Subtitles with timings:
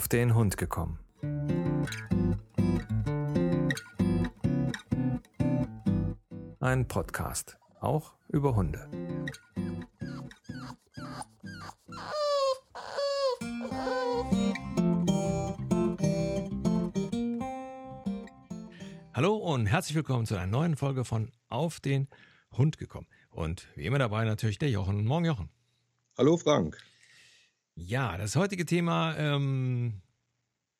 [0.00, 0.98] auf den Hund gekommen.
[6.58, 8.88] Ein Podcast, auch über Hunde.
[19.12, 22.08] Hallo und herzlich willkommen zu einer neuen Folge von Auf den
[22.56, 23.06] Hund gekommen.
[23.28, 25.04] Und wie immer dabei natürlich der Jochen.
[25.04, 25.50] Morgen Jochen.
[26.16, 26.78] Hallo Frank.
[27.86, 30.02] Ja, das heutige Thema ähm,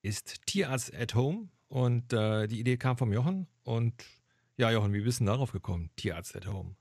[0.02, 3.46] ist Tierarzt at Home und äh, die Idee kam vom Jochen.
[3.64, 3.94] Und
[4.58, 6.76] ja, Jochen, wie bist du darauf gekommen, Tierarzt at Home?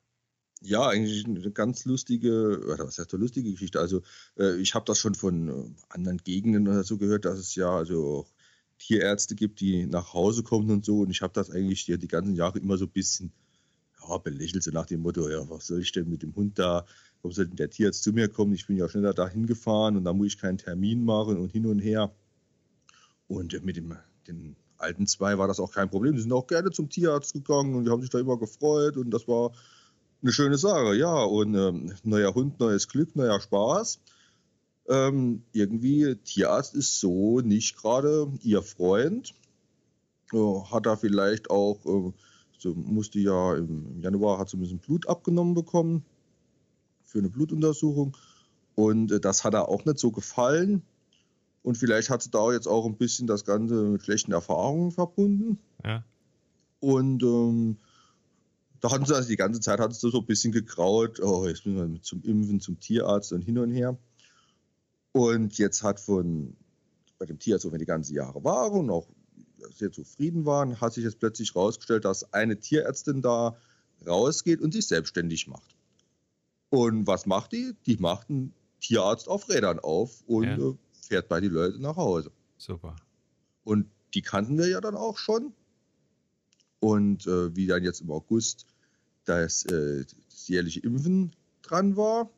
[0.61, 3.79] Ja, eigentlich eine ganz lustige, oder was heißt eine lustige Geschichte.
[3.79, 4.01] Also
[4.37, 7.69] äh, ich habe das schon von äh, anderen Gegenden oder so gehört, dass es ja
[7.69, 8.33] also auch
[8.77, 10.99] Tierärzte gibt, die nach Hause kommen und so.
[10.99, 13.31] Und ich habe das eigentlich die, die ganzen Jahre immer so ein bisschen
[14.05, 16.85] ja, belächelt, so nach dem Motto, ja, was soll ich denn mit dem Hund da
[17.21, 18.53] warum sollte der Tierarzt zu mir kommen?
[18.53, 21.65] Ich bin ja schneller dahin gefahren und da muss ich keinen Termin machen und hin
[21.65, 22.11] und her.
[23.27, 23.95] Und mit dem,
[24.27, 26.15] den alten zwei war das auch kein Problem.
[26.15, 29.11] Die sind auch gerne zum Tierarzt gegangen und die haben sich da immer gefreut und
[29.11, 29.51] das war
[30.21, 30.95] eine schöne Sache.
[30.95, 33.99] Ja, und ähm, neuer Hund, neues Glück, neuer Spaß.
[34.87, 39.33] Ähm, irgendwie, Tierarzt ist so nicht gerade ihr Freund.
[40.33, 42.13] Äh, hat er vielleicht auch, äh,
[42.57, 46.05] so musste ja im Januar, hat so ein bisschen Blut abgenommen bekommen
[47.09, 48.15] für eine Blutuntersuchung.
[48.75, 50.83] Und äh, das hat er auch nicht so gefallen.
[51.63, 55.59] Und vielleicht hat sie da jetzt auch ein bisschen das Ganze mit schlechten Erfahrungen verbunden.
[55.83, 56.03] Ja.
[56.79, 57.77] Und ähm,
[58.79, 61.65] da hatten sie also die ganze Zeit hat es so ein bisschen gekraut, oh, jetzt
[61.65, 63.97] müssen wir zum Impfen, zum Tierarzt und hin und her.
[65.11, 66.55] Und jetzt hat von
[67.17, 69.07] bei dem Tierarzt, wo wir die ganzen Jahre waren und auch
[69.75, 73.57] sehr zufrieden waren, hat sich jetzt plötzlich herausgestellt, dass eine Tierärztin da
[74.07, 75.75] rausgeht und sich selbstständig macht.
[76.69, 77.75] Und was macht die?
[77.85, 80.57] Die macht einen Tierarzt auf Rädern auf und ja.
[80.57, 80.75] äh,
[81.07, 82.31] fährt bei die Leute nach Hause.
[82.57, 82.95] Super.
[83.63, 85.53] Und die kannten wir ja dann auch schon.
[86.79, 88.65] Und äh, wie dann jetzt im August
[89.25, 92.29] das, äh, das jährliche Impfen dran war,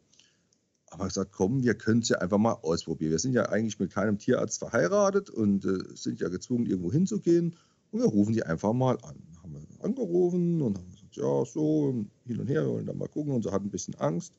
[0.88, 3.12] aber gesagt, komm, wir können es ja einfach mal ausprobieren.
[3.12, 7.56] Wir sind ja eigentlich mit keinem Tierarzt verheiratet und äh, sind ja gezwungen, irgendwo hinzugehen.
[7.92, 9.16] Und wir rufen die einfach mal an.
[9.42, 13.34] Haben wir angerufen und haben ja, so hin und her, wir wollen da mal gucken
[13.34, 14.34] und so hat ein bisschen Angst.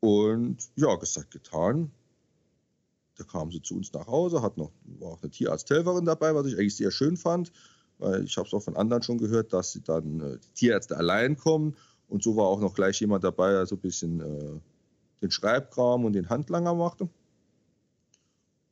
[0.00, 1.90] Und ja, gesagt, getan.
[3.16, 6.46] Da kam sie zu uns nach Hause, hat noch, war auch eine Tierarzthelferin dabei, was
[6.46, 7.50] ich eigentlich sehr schön fand,
[7.98, 10.96] weil ich habe es auch von anderen schon gehört, dass sie dann äh, die Tierärzte
[10.96, 11.74] allein kommen.
[12.08, 14.60] Und so war auch noch gleich jemand dabei, der so ein bisschen äh,
[15.22, 17.08] den Schreibkram und den Handlanger machte.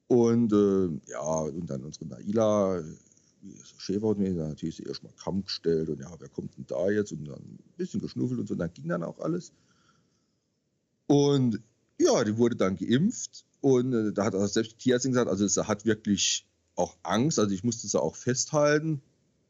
[0.08, 2.82] Und äh, ja, und dann unsere Naila,
[3.78, 7.12] Schäfer hat mir natürlich erstmal Kamm gestellt und ja, wer kommt denn da jetzt?
[7.12, 9.52] Und dann ein bisschen geschnuffelt und so, und dann ging dann auch alles.
[11.06, 11.60] Und
[11.98, 15.46] ja, die wurde dann geimpft und äh, da hat auch selbst die Tierärztin gesagt, also
[15.46, 16.46] sie hat wirklich
[16.76, 19.02] auch Angst, also ich musste sie auch festhalten,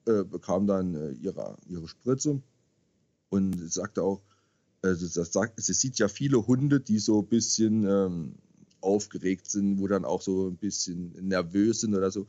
[0.06, 2.42] äh, bekam dann äh, ihre, ihre Spritze
[3.30, 4.20] und sagte auch,
[4.82, 8.34] also das sagt, sie sieht ja viele Hunde, die so ein bisschen ähm,
[8.82, 12.26] aufgeregt sind, wo dann auch so ein bisschen nervös sind oder so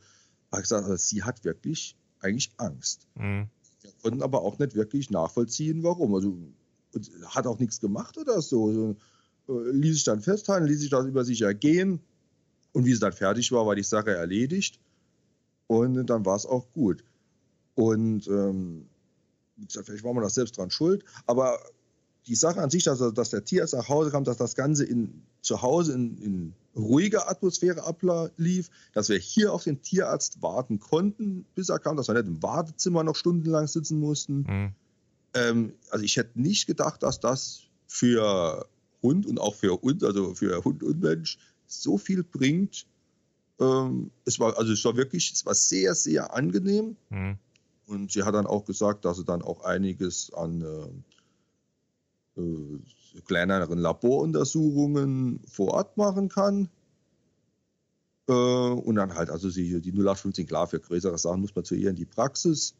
[0.56, 3.06] habe gesagt, also sie hat wirklich eigentlich Angst.
[3.14, 3.48] Mhm.
[3.82, 6.14] Wir konnten aber auch nicht wirklich nachvollziehen, warum.
[6.14, 6.36] Also
[7.26, 8.68] hat auch nichts gemacht oder so.
[8.68, 8.96] Also,
[9.48, 12.00] äh, ließ sich dann festhalten, ließ sich das über sich ergehen.
[12.72, 14.80] Und wie es dann fertig war, war die Sache erledigt.
[15.66, 17.04] Und dann war es auch gut.
[17.74, 18.86] Und ähm,
[19.56, 21.04] wie gesagt, vielleicht war man das selbst dran schuld.
[21.26, 21.58] Aber
[22.26, 25.22] die Sache an sich, dass, dass der Tierarzt nach Hause kam, dass das Ganze in,
[25.42, 31.46] zu Hause in, in ruhiger Atmosphäre ablief, dass wir hier auf den Tierarzt warten konnten,
[31.54, 34.38] bis er kam, dass wir nicht im Wartezimmer noch stundenlang sitzen mussten.
[34.38, 34.72] Mhm.
[35.34, 38.66] Ähm, also ich hätte nicht gedacht, dass das für
[39.02, 42.86] Hund und auch für uns, also für Hund und Mensch, so viel bringt.
[43.60, 46.96] Ähm, es war also es war wirklich, es war sehr, sehr angenehm.
[47.10, 47.38] Mhm.
[47.86, 50.88] Und sie hat dann auch gesagt, dass sie dann auch einiges an äh,
[52.36, 56.68] äh, kleineren Laboruntersuchungen vor Ort machen kann.
[58.28, 61.90] Äh, und dann halt, also die 0815, klar, für größere Sachen muss man zu ihr
[61.90, 62.74] in die Praxis.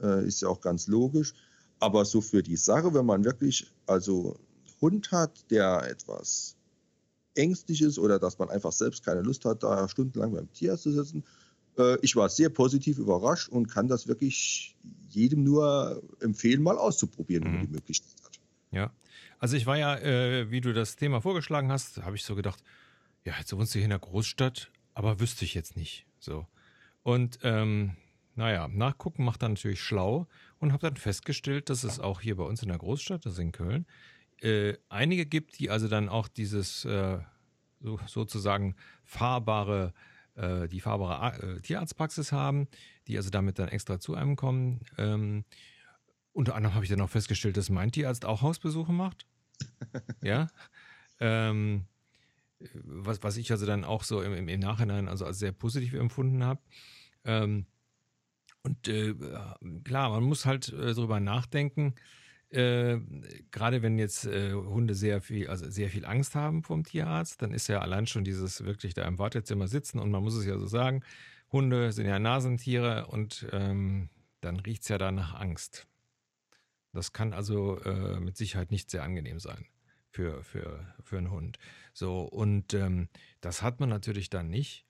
[0.00, 1.34] Äh, ist ja auch ganz logisch.
[1.80, 4.36] Aber so für die Sache, wenn man wirklich also
[4.80, 6.56] Hund hat, der etwas
[7.34, 10.92] ängstlich ist oder dass man einfach selbst keine Lust hat, da stundenlang beim Tierarzt zu
[10.92, 11.22] sitzen.
[12.02, 14.76] ich war sehr positiv überrascht und kann das wirklich
[15.08, 17.66] jedem nur empfehlen, mal auszuprobieren, wenn man mhm.
[17.66, 18.27] die Möglichkeit
[18.70, 18.92] ja,
[19.38, 22.62] also ich war ja, äh, wie du das Thema vorgeschlagen hast, habe ich so gedacht,
[23.24, 26.06] ja, jetzt wohnst du hier in der Großstadt, aber wüsste ich jetzt nicht.
[26.18, 26.46] So.
[27.02, 27.96] Und ähm,
[28.34, 30.26] naja, nachgucken macht dann natürlich schlau
[30.58, 33.38] und habe dann festgestellt, dass es auch hier bei uns in der Großstadt, das ist
[33.38, 33.86] in Köln,
[34.40, 37.18] äh, einige gibt, die also dann auch dieses äh,
[37.80, 39.92] so, sozusagen fahrbare
[40.38, 42.68] äh, die fahrbare äh, Tierarztpraxis haben,
[43.06, 44.80] die also damit dann extra zu einem kommen.
[44.96, 45.44] Ähm,
[46.38, 49.26] unter anderem habe ich dann auch festgestellt, dass mein Tierarzt auch Hausbesuche macht.
[50.22, 50.46] ja.
[51.18, 51.86] Ähm,
[52.60, 56.44] was, was ich also dann auch so im, im Nachhinein also als sehr positiv empfunden
[56.44, 56.60] habe.
[57.24, 57.66] Ähm,
[58.62, 59.14] und äh,
[59.82, 61.96] klar, man muss halt äh, darüber nachdenken,
[62.50, 62.98] äh,
[63.50, 67.52] gerade wenn jetzt äh, Hunde sehr viel, also sehr viel Angst haben vom Tierarzt, dann
[67.52, 70.56] ist ja allein schon dieses wirklich da im Wartezimmer sitzen und man muss es ja
[70.56, 71.02] so sagen,
[71.50, 74.08] Hunde sind ja Nasentiere und ähm,
[74.40, 75.88] dann riecht es ja da nach Angst.
[76.92, 79.66] Das kann also äh, mit Sicherheit nicht sehr angenehm sein
[80.10, 81.58] für, für, für einen Hund.
[81.92, 83.08] So, und ähm,
[83.40, 84.84] das hat man natürlich dann nicht.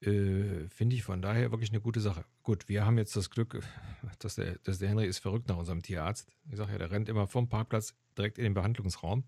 [0.00, 2.24] Äh, Finde ich von daher wirklich eine gute Sache.
[2.42, 3.62] Gut, wir haben jetzt das Glück,
[4.18, 6.28] dass der, dass der Henry ist verrückt nach unserem Tierarzt.
[6.50, 9.24] Ich sage ja, der rennt immer vom Parkplatz direkt in den Behandlungsraum.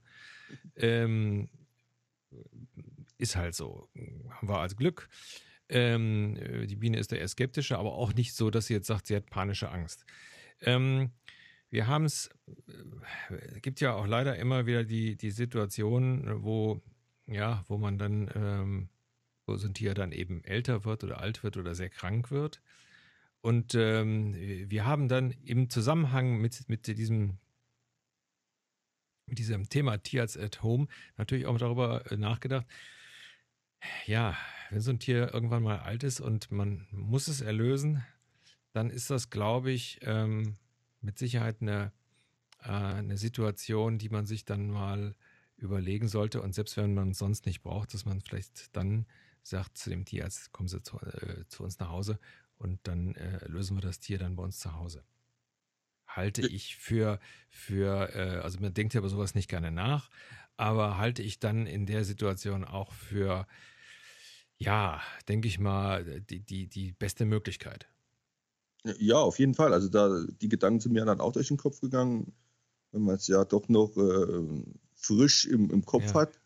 [0.76, 1.48] Ähm,
[3.18, 3.88] ist halt so.
[4.30, 5.08] Haben wir als Glück.
[5.68, 9.06] Ähm, die Biene ist da eher skeptischer, aber auch nicht so, dass sie jetzt sagt,
[9.06, 10.04] sie hat panische Angst.
[10.60, 11.12] Ähm,
[11.72, 12.28] wir haben es,
[13.30, 16.82] äh, gibt ja auch leider immer wieder die, die Situation, wo,
[17.26, 18.88] ja, wo man dann, ähm,
[19.46, 22.60] wo so ein Tier dann eben älter wird oder alt wird oder sehr krank wird.
[23.40, 24.34] Und ähm,
[24.70, 27.38] wir haben dann im Zusammenhang mit, mit diesem
[29.26, 32.66] mit diesem Thema Tierarzt at Home natürlich auch darüber äh, nachgedacht,
[34.04, 34.36] ja,
[34.68, 38.04] wenn so ein Tier irgendwann mal alt ist und man muss es erlösen,
[38.74, 40.58] dann ist das, glaube ich, ähm,
[41.02, 41.92] mit Sicherheit eine,
[42.62, 45.14] äh, eine Situation, die man sich dann mal
[45.56, 46.42] überlegen sollte.
[46.42, 49.06] Und selbst wenn man es sonst nicht braucht, dass man vielleicht dann
[49.42, 52.18] sagt zu dem Tierarzt, kommen Sie zu, äh, zu uns nach Hause
[52.58, 55.04] und dann äh, lösen wir das Tier dann bei uns zu Hause.
[56.06, 57.18] Halte ich für,
[57.48, 60.10] für äh, also man denkt ja über sowas nicht gerne nach,
[60.56, 63.46] aber halte ich dann in der Situation auch für,
[64.58, 67.88] ja, denke ich mal, die, die, die beste Möglichkeit.
[68.98, 69.72] Ja, auf jeden Fall.
[69.72, 72.32] Also da die Gedanken sind mir dann auch durch den Kopf gegangen,
[72.90, 74.64] wenn man es ja doch noch äh,
[74.94, 76.14] frisch im, im Kopf ja.
[76.14, 76.40] hat.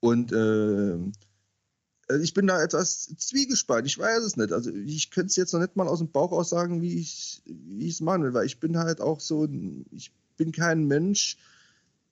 [0.00, 0.96] Und äh,
[2.20, 3.86] ich bin da etwas zwiegespalten.
[3.86, 4.52] Ich weiß es nicht.
[4.52, 7.42] Also ich könnte es jetzt noch nicht mal aus dem Bauch aus sagen, wie ich
[7.80, 9.48] es machen will, weil ich bin halt auch so,
[9.90, 11.38] ich bin kein Mensch,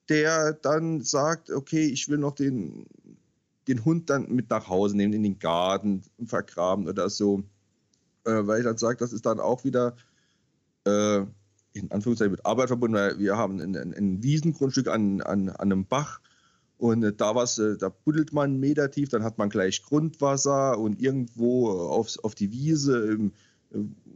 [0.09, 2.87] der dann sagt, okay, ich will noch den,
[3.67, 7.43] den Hund dann mit nach Hause nehmen, in den Garten vergraben oder so
[8.25, 9.95] äh, weil ich dann sage, das ist dann auch wieder
[10.85, 11.25] äh,
[11.73, 15.71] in Anführungszeichen mit Arbeit verbunden, weil wir haben ein, ein, ein Wiesengrundstück an, an, an
[15.71, 16.21] einem Bach
[16.77, 19.83] und äh, da was, äh, da buddelt man einen Meter tief, dann hat man gleich
[19.83, 23.31] Grundwasser und irgendwo aufs, auf die Wiese, ähm,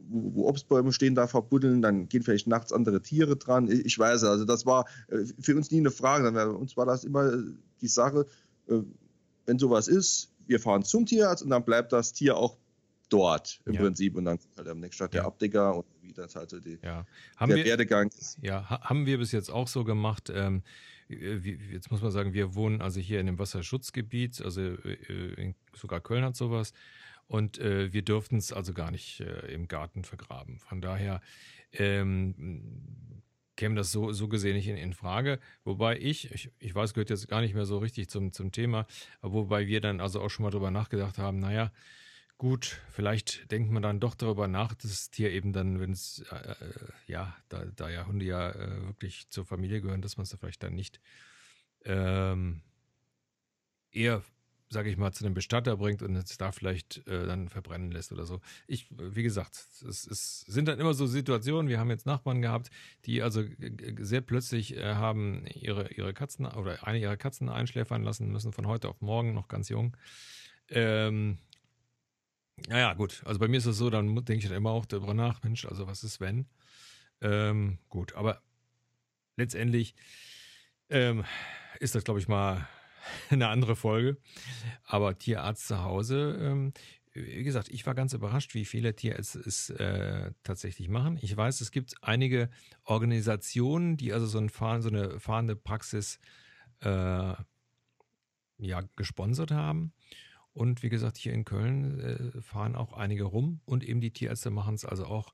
[0.09, 3.69] wo, wo, Obstbäume stehen, da verbuddeln, dann gehen vielleicht nachts andere Tiere dran.
[3.69, 6.31] Ich weiß, also das war äh, für uns nie eine Frage.
[6.31, 7.31] Bei uns war das immer
[7.81, 8.25] die Sache,
[9.45, 12.57] wenn sowas ist, wir fahren zum Tierarzt und dann bleibt das Tier auch
[13.09, 13.81] dort im ja.
[13.81, 16.79] Prinzip und dann halt am nächsten Tag der Abdecker und wie das halt so die,
[16.83, 17.05] ja.
[17.35, 18.37] haben der wir, Werdegang ist.
[18.41, 20.31] Ja, haben wir bis jetzt auch so gemacht.
[20.33, 20.63] Ähm,
[21.09, 26.23] jetzt muss man sagen, wir wohnen also hier in einem Wasserschutzgebiet, also äh, sogar Köln
[26.23, 26.73] hat sowas.
[27.27, 30.59] Und äh, wir dürften es also gar nicht äh, im Garten vergraben.
[30.59, 31.21] Von daher
[31.73, 33.21] ähm,
[33.57, 35.39] käme das so, so gesehen nicht in, in Frage.
[35.65, 38.85] Wobei ich, ich, ich weiß, gehört jetzt gar nicht mehr so richtig zum, zum Thema,
[39.21, 41.71] wobei wir dann also auch schon mal drüber nachgedacht haben, naja,
[42.37, 46.23] Gut, vielleicht denkt man dann doch darüber nach, dass das Tier eben dann, wenn es,
[46.31, 46.55] äh, äh,
[47.07, 50.37] ja, da, da, ja Hunde ja äh, wirklich zur Familie gehören, dass man es da
[50.37, 50.99] vielleicht dann nicht
[51.83, 52.61] ähm,
[53.91, 54.21] eher,
[54.69, 58.11] sage ich mal, zu einem Bestatter bringt und es da vielleicht äh, dann verbrennen lässt
[58.11, 58.39] oder so.
[58.67, 59.55] Ich, wie gesagt,
[59.87, 62.69] es, es, sind dann immer so Situationen, wir haben jetzt Nachbarn gehabt,
[63.05, 63.43] die also
[63.99, 68.67] sehr plötzlich äh, haben ihre, ihre Katzen oder eine ihrer Katzen einschläfern lassen müssen, von
[68.67, 69.97] heute auf morgen, noch ganz jung.
[70.69, 71.39] Ähm,
[72.67, 73.21] naja, gut.
[73.25, 75.65] Also bei mir ist es so, dann denke ich dann immer auch darüber nach, Mensch,
[75.65, 76.47] also was ist wenn?
[77.21, 78.41] Ähm, gut, aber
[79.35, 79.95] letztendlich
[80.89, 81.23] ähm,
[81.79, 82.67] ist das, glaube ich, mal
[83.29, 84.17] eine andere Folge.
[84.83, 86.73] Aber Tierarzt zu Hause, ähm,
[87.13, 91.17] wie gesagt, ich war ganz überrascht, wie viele Tierärzte es äh, tatsächlich machen.
[91.21, 92.49] Ich weiß, es gibt einige
[92.83, 96.19] Organisationen, die also so, ein Fahren, so eine fahrende Praxis
[96.81, 97.33] äh,
[98.59, 99.93] ja, gesponsert haben.
[100.57, 104.49] Und wie gesagt, hier in Köln äh, fahren auch einige rum und eben die Tierärzte
[104.49, 105.31] machen es also auch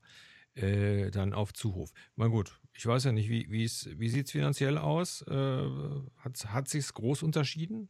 [0.54, 1.92] äh, dann auf Zuhof.
[2.14, 5.22] Mal gut, ich weiß ja nicht, wie, wie sieht es finanziell aus?
[5.22, 5.68] Äh,
[6.18, 7.88] hat hat sich groß unterschieden?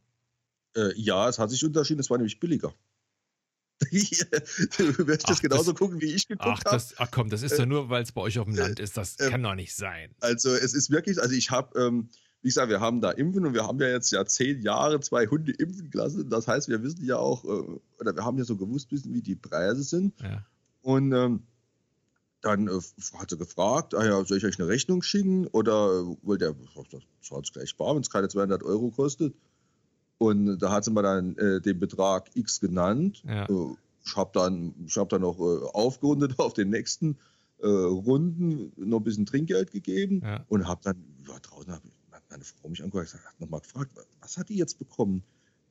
[0.77, 2.73] Äh, ja, es hat sich unterschieden, es war nämlich billiger.
[3.81, 6.83] du wirst das genauso das, gucken, wie ich geguckt habe.
[6.95, 8.95] Ach komm, das ist ja äh, nur, weil es bei euch auf dem Land ist.
[8.95, 10.15] Das äh, kann doch nicht sein.
[10.21, 12.09] Also es ist wirklich, also ich habe, ähm,
[12.45, 15.25] wie gesagt, wir haben da Impfen und wir haben ja jetzt ja zehn Jahre zwei
[15.25, 16.29] Hunde impfen lassen.
[16.29, 19.33] Das heißt, wir wissen ja auch, äh, oder wir haben ja so gewusst, wie die
[19.33, 20.13] Preise sind.
[20.21, 20.45] Ja.
[20.83, 21.41] Und ähm,
[22.41, 22.79] dann äh,
[23.17, 26.55] hat sie gefragt, ah ja, soll ich euch eine Rechnung schicken oder wollt ihr,
[26.91, 29.33] das zahlt gleich sparen, wenn es keine 200 Euro kostet.
[30.19, 33.23] Und da hat sie mir dann äh, den Betrag X genannt.
[33.25, 33.45] Ja.
[33.49, 33.75] Äh,
[34.05, 37.17] ich habe dann, hab dann noch äh, aufgerundet auf den nächsten
[37.57, 40.45] äh, Runden, noch ein bisschen Trinkgeld gegeben ja.
[40.47, 41.87] und habe dann, ja, draußen habe
[42.35, 45.23] meine Frau mich angeguckt und hat nochmal gefragt, was hat die jetzt bekommen?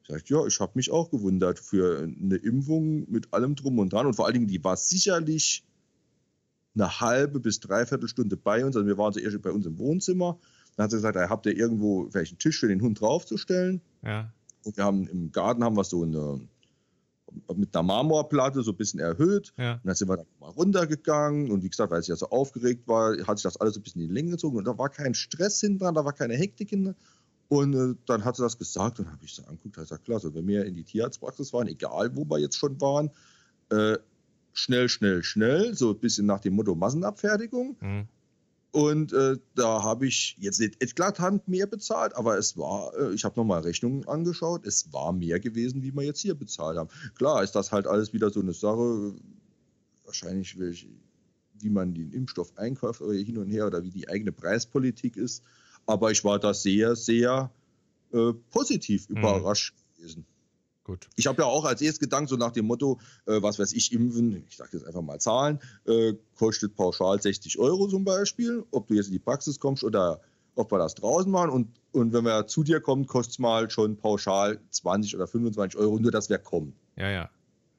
[0.03, 3.93] Ich sage, ja, ich habe mich auch gewundert für eine Impfung mit allem drum und
[3.93, 5.65] dran und vor allen Dingen, die war sicherlich
[6.75, 8.77] eine halbe bis dreiviertel Stunde bei uns.
[8.77, 10.39] Also wir waren zuerst bei uns im Wohnzimmer.
[10.77, 13.81] Dann hat sie gesagt, habt ihr irgendwo vielleicht einen Tisch für den Hund draufzustellen?
[14.03, 14.33] Ja.
[14.65, 16.49] Und wir haben im Garten haben wir so eine
[17.55, 19.53] mit einer Marmorplatte so ein bisschen erhöht.
[19.57, 19.75] Ja.
[19.75, 22.87] Und dann sind wir dann mal runtergegangen und wie gesagt, weil ich ja so aufgeregt
[22.87, 24.89] war, hat sich das alles so ein bisschen in die Länge gezogen und da war
[24.89, 26.95] kein Stress hinten dran, da war keine Hektik hinten.
[27.49, 30.19] Und äh, dann hat sie das gesagt und habe ich so angeguckt, hat gesagt, klar,
[30.19, 33.11] so, wenn wir in die Tierarztpraxis waren, egal wo wir jetzt schon waren,
[33.71, 33.99] äh,
[34.55, 37.77] schnell, schnell, schnell, so ein bisschen nach dem Motto Massenabfertigung.
[37.81, 38.09] Mhm.
[38.75, 43.25] Und äh, da habe ich jetzt nicht eklatant mehr bezahlt, aber es war, äh, ich
[43.25, 46.91] habe nochmal Rechnungen angeschaut, es war mehr gewesen, wie wir jetzt hier bezahlt haben.
[47.15, 49.15] Klar ist das halt alles wieder so eine Sache,
[50.05, 55.17] wahrscheinlich wie man den Impfstoff einkauft oder hin und her oder wie die eigene Preispolitik
[55.17, 55.45] ist.
[55.87, 57.53] Aber ich war da sehr, sehr
[58.13, 59.19] äh, positiv mhm.
[59.19, 60.27] überrascht gewesen.
[60.85, 61.09] Gut.
[61.17, 63.93] Ich habe ja auch als erstes Gedanken so nach dem Motto, äh, was weiß ich,
[63.93, 68.87] impfen, ich sage jetzt einfach mal Zahlen, äh, kostet pauschal 60 Euro zum Beispiel, ob
[68.87, 70.21] du jetzt in die Praxis kommst oder
[70.57, 73.71] ob wir das draußen machen und, und wenn wir zu dir kommen, kostet es mal
[73.71, 76.75] schon pauschal 20 oder 25 Euro, nur dass wir kommen.
[76.97, 77.31] Ja, ja.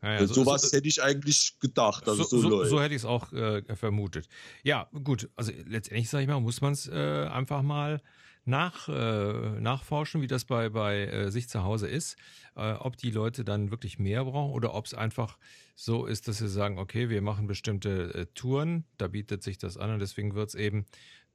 [0.06, 3.02] Ja, ja, so, sowas so, hätte ich eigentlich gedacht, dass so, so, so hätte ich
[3.02, 4.28] es auch äh, vermutet.
[4.62, 5.30] Ja, gut.
[5.36, 8.02] Also letztendlich, sage ich mal, muss man es äh, einfach mal
[8.44, 12.18] nach, äh, nachforschen, wie das bei, bei äh, sich zu Hause ist,
[12.56, 15.40] äh, ob die Leute dann wirklich mehr brauchen oder ob es einfach
[15.76, 19.76] so ist, dass sie sagen, okay, wir machen bestimmte äh, Touren, da bietet sich das
[19.76, 20.86] an und deswegen wird es eben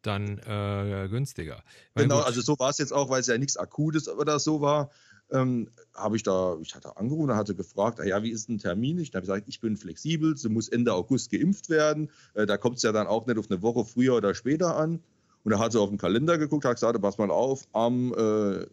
[0.03, 1.65] dann äh, günstiger.
[1.95, 4.39] Weil genau, gut, also so war es jetzt auch, weil es ja nichts Akutes oder
[4.39, 4.91] so war.
[5.33, 8.99] Ähm, habe ich da, ich hatte angerufen, hatte gefragt, ah ja, wie ist ein Termin?
[8.99, 12.11] Ich habe gesagt, ich bin flexibel, sie muss Ende August geimpft werden.
[12.35, 15.01] Äh, da kommt es ja dann auch nicht auf eine Woche früher oder später an.
[15.45, 18.67] Und er hat so auf den Kalender geguckt, hat gesagt, pass mal auf, am äh,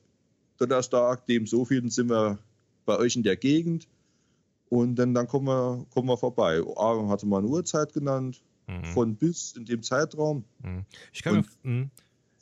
[0.57, 2.39] Donnerstag, dem so vielen sind wir
[2.85, 3.87] bei euch in der Gegend.
[4.69, 6.61] Und dann, dann kommen, wir, kommen wir vorbei.
[6.75, 8.83] Aaron hatte mal eine Uhrzeit genannt, mhm.
[8.85, 10.43] von bis in dem Zeitraum.
[10.61, 10.85] Mhm.
[11.13, 11.89] Ich kann mir,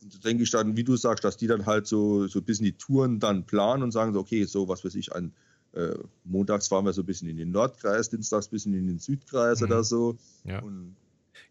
[0.05, 2.65] und denke ich dann, wie du sagst, dass die dann halt so, so ein bisschen
[2.65, 5.33] die Touren dann planen und sagen so, okay, so was weiß ich, an
[5.73, 8.99] äh, montags fahren wir so ein bisschen in den Nordkreis, dienstags ein bisschen in den
[8.99, 9.67] Südkreis mhm.
[9.67, 10.17] oder so.
[10.43, 10.59] Ja.
[10.59, 10.95] Und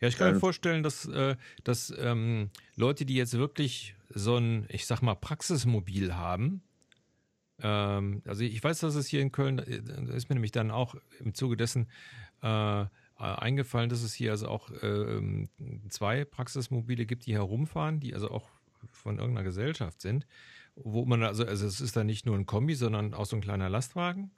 [0.00, 4.66] ja, ich kann mir vorstellen, dass, äh, dass ähm, Leute, die jetzt wirklich so ein,
[4.68, 6.62] ich sag mal, Praxismobil haben,
[7.61, 10.70] ähm, also ich weiß, dass es hier in Köln, äh, da ist mir nämlich dann
[10.70, 11.88] auch im Zuge dessen
[12.42, 15.49] äh, eingefallen, dass es hier also auch äh,
[15.88, 18.49] zwei Praxismobile gibt, die herumfahren, die also auch
[18.90, 20.26] von irgendeiner Gesellschaft sind,
[20.75, 23.42] wo man also, also es ist dann nicht nur ein Kombi, sondern auch so ein
[23.42, 24.33] kleiner Lastwagen,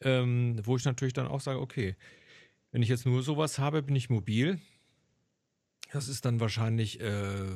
[0.00, 1.96] ähm, wo ich natürlich dann auch sage, okay,
[2.72, 4.60] wenn ich jetzt nur sowas habe, bin ich mobil,
[5.92, 7.46] das ist dann wahrscheinlich äh,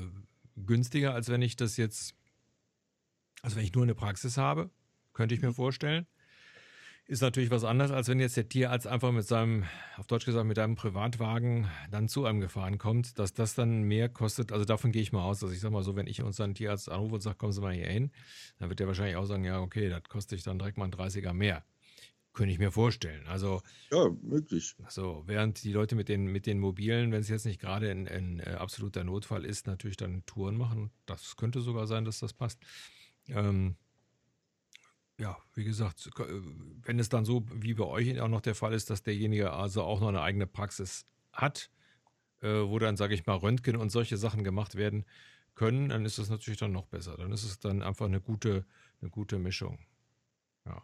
[0.57, 2.15] günstiger, als wenn ich das jetzt,
[3.43, 4.71] also wenn ich nur eine Praxis habe,
[5.13, 5.55] könnte ich mir mhm.
[5.55, 6.07] vorstellen.
[7.11, 9.65] Ist natürlich was anderes, als wenn jetzt der Tierarzt einfach mit seinem,
[9.97, 14.09] auf Deutsch gesagt, mit einem Privatwagen dann zu einem gefahren kommt, dass das dann mehr
[14.09, 14.53] kostet.
[14.53, 16.89] Also davon gehe ich mal aus, dass ich sag mal so, wenn ich unseren Tierarzt
[16.89, 18.13] anrufe und sage, kommen Sie mal hier hin,
[18.61, 20.93] dann wird der wahrscheinlich auch sagen, ja, okay, das kostet ich dann direkt mal ein
[20.93, 21.65] 30er mehr.
[22.33, 23.27] Könnte ich mir vorstellen.
[23.27, 24.77] Also ja, möglich.
[24.89, 28.07] So, während die Leute mit den, mit den mobilen, wenn es jetzt nicht gerade ein,
[28.07, 30.93] ein äh, absoluter Notfall ist, natürlich dann Touren machen.
[31.07, 32.61] Das könnte sogar sein, dass das passt.
[33.27, 33.75] Ähm,
[35.21, 36.23] ja, wie gesagt, äh,
[36.83, 39.83] wenn es dann so wie bei euch auch noch der Fall ist, dass derjenige also
[39.83, 41.71] auch noch eine eigene Praxis hat,
[42.41, 45.05] äh, wo dann, sage ich mal, Röntgen und solche Sachen gemacht werden
[45.55, 47.19] können, dann ist das natürlich dann noch besser.
[47.19, 48.65] Dann ist es dann einfach eine gute,
[49.03, 49.79] eine gute Mischung.
[50.65, 50.83] Ja.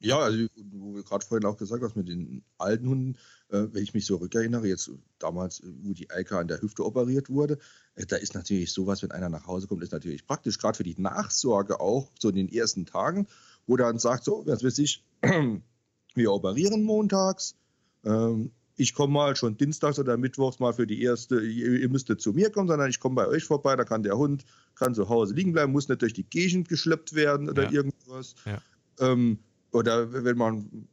[0.00, 3.82] Ja, also wo wir gerade vorhin auch gesagt hast mit den alten Hunden, äh, wenn
[3.82, 7.58] ich mich so rückerinnere, jetzt damals, wo die Eika an der Hüfte operiert wurde,
[7.94, 10.84] äh, da ist natürlich sowas, wenn einer nach Hause kommt, ist natürlich praktisch, gerade für
[10.84, 13.26] die Nachsorge auch, so in den ersten Tagen,
[13.66, 15.04] wo dann sagt, so, was weiß ich,
[16.14, 17.56] wir operieren montags,
[18.04, 22.32] ähm, ich komme mal schon dienstags oder mittwochs mal für die erste, ihr, müsstet zu
[22.32, 24.44] mir kommen, sondern ich komme bei euch vorbei, da kann der Hund,
[24.74, 27.70] kann zu Hause liegen bleiben, muss nicht durch die Gegend geschleppt werden oder ja.
[27.70, 28.34] irgendwas.
[28.44, 28.58] Ja.
[28.98, 29.38] Ähm,
[29.70, 30.88] oder wenn man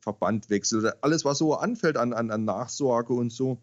[0.00, 3.58] Verband wechselt oder alles, was so anfällt an, an, an Nachsorge und so,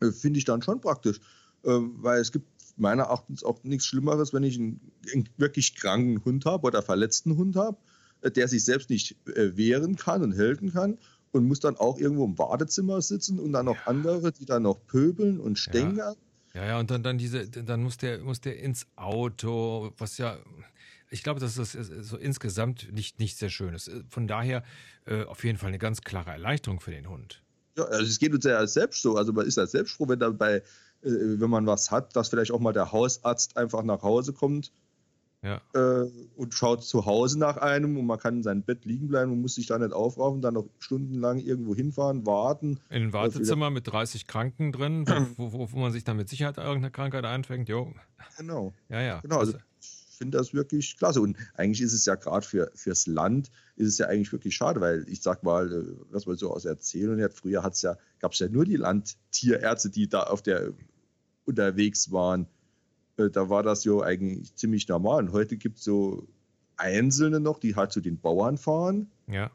[0.00, 1.18] äh, finde ich dann schon praktisch.
[1.64, 4.80] Äh, weil es gibt meiner Erachtens auch nichts Schlimmeres, wenn ich einen,
[5.12, 7.76] einen wirklich kranken Hund habe oder verletzten Hund habe,
[8.22, 10.98] äh, der sich selbst nicht äh, wehren kann und helfen kann
[11.32, 13.86] und muss dann auch irgendwo im Badezimmer sitzen und dann noch ja.
[13.86, 15.96] andere, die dann noch pöbeln und stängern.
[15.96, 16.14] Ja.
[16.54, 20.36] Ja, ja, und dann, dann diese, dann muss der, muss der ins Auto, was ja,
[21.08, 23.90] ich glaube, dass das so insgesamt nicht, nicht sehr schön ist.
[24.10, 24.62] Von daher
[25.06, 27.42] äh, auf jeden Fall eine ganz klare Erleichterung für den Hund.
[27.76, 29.16] Ja, also es geht uns ja selbst so.
[29.16, 30.62] Also man ist ja selbst froh, wenn dabei, äh,
[31.02, 34.72] wenn man was hat, dass vielleicht auch mal der Hausarzt einfach nach Hause kommt
[35.42, 35.60] ja.
[35.74, 39.32] äh, und schaut zu Hause nach einem und man kann in seinem Bett liegen bleiben
[39.32, 42.78] und muss sich da nicht aufraufen, dann noch stundenlang irgendwo hinfahren, warten.
[42.90, 45.06] In ein Wartezimmer mit 30 Kranken drin,
[45.36, 47.92] wo, wo, wo, man sich dann mit Sicherheit irgendeine Krankheit einfängt, jo.
[48.38, 48.72] Genau.
[48.88, 49.20] Ja, ja.
[49.20, 51.20] Genau, also ich finde das wirklich klasse.
[51.20, 54.80] Und eigentlich ist es ja gerade für, fürs Land, ist es ja eigentlich wirklich schade,
[54.80, 58.32] weil ich sag mal, äh, was man so aus Erzählungen hat, früher hat's ja, gab
[58.32, 60.72] es ja nur die Landtierärzte, die da auf der
[61.44, 62.46] unterwegs waren
[63.16, 65.24] äh, da war das ja eigentlich ziemlich normal.
[65.24, 66.26] Und heute gibt es so
[66.76, 69.10] Einzelne noch, die halt zu den Bauern fahren.
[69.26, 69.50] Ja.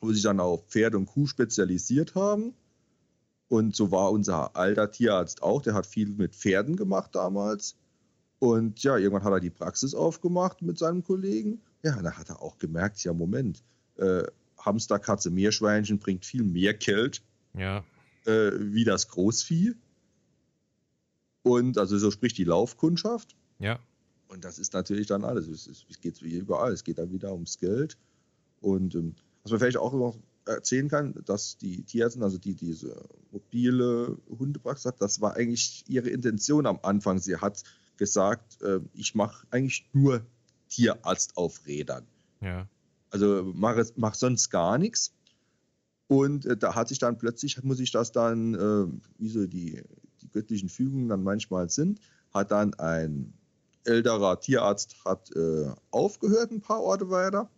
[0.00, 2.54] Wo sich dann auf Pferd und Kuh spezialisiert haben.
[3.48, 5.62] Und so war unser alter Tierarzt auch.
[5.62, 7.76] Der hat viel mit Pferden gemacht damals.
[8.38, 11.60] Und ja, irgendwann hat er die Praxis aufgemacht mit seinem Kollegen.
[11.82, 13.62] Ja, da hat er auch gemerkt, ja, Moment,
[13.96, 14.22] äh,
[14.58, 17.22] Hamster, Katze, Meerschweinchen bringt viel mehr Geld
[17.54, 17.84] ja.
[18.24, 19.74] äh, wie das Großvieh.
[21.42, 23.36] Und also so spricht die Laufkundschaft.
[23.58, 23.78] Ja.
[24.28, 25.48] Und das ist natürlich dann alles.
[25.48, 26.72] Es, es geht wie überall.
[26.72, 27.96] Es geht dann wieder ums Geld.
[28.60, 33.08] Und ähm, was man vielleicht auch noch erzählen kann, dass die Tierärztin, also die diese
[33.30, 37.18] mobile Hundepraxis hat, das war eigentlich ihre Intention am Anfang.
[37.18, 37.62] Sie hat
[37.96, 40.24] gesagt, äh, ich mache eigentlich nur
[40.68, 42.06] Tierarzt auf Rädern.
[42.40, 42.68] Ja.
[43.10, 45.12] Also mache mach sonst gar nichts.
[46.06, 48.86] Und äh, da hat sich dann plötzlich, muss ich das dann, äh,
[49.18, 49.82] wie so die
[50.32, 52.00] göttlichen Fügungen dann manchmal sind,
[52.32, 53.32] hat dann ein
[53.84, 57.50] älterer Tierarzt hat äh, aufgehört ein paar Orte weiter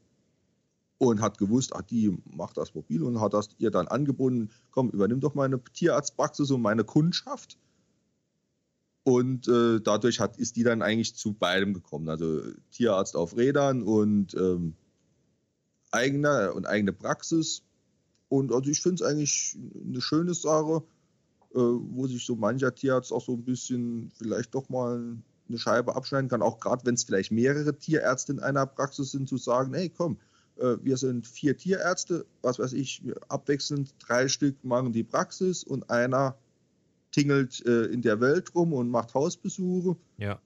[0.99, 4.91] und hat gewusst, ach, die macht das mobil und hat das ihr dann angeboten, komm,
[4.91, 7.59] übernimm doch meine Tierarztpraxis und meine Kundschaft.
[9.05, 12.09] Und äh, dadurch hat, ist die dann eigentlich zu beidem gekommen.
[12.09, 14.77] Also Tierarzt auf Rädern und ähm,
[15.91, 17.65] eigene und eigene Praxis.
[18.29, 20.85] Und also ich finde es eigentlich eine schöne Sache
[21.55, 25.17] wo sich so mancher Tierarzt auch so ein bisschen vielleicht doch mal
[25.49, 29.29] eine Scheibe abschneiden kann, auch gerade wenn es vielleicht mehrere Tierärzte in einer Praxis sind,
[29.29, 30.19] zu sagen, hey komm,
[30.57, 35.91] äh, wir sind vier Tierärzte, was weiß ich, abwechselnd drei Stück machen die Praxis und
[35.91, 36.37] einer
[37.11, 39.97] tingelt äh, in der Welt rum und macht Hausbesuche.
[40.19, 40.41] Ja.